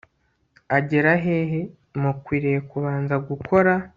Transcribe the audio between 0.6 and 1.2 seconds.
agera